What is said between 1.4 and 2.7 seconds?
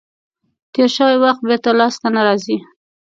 بېرته لاس ته نه راځي.